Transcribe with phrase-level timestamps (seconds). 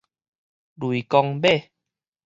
[0.77, 1.69] 雷公尾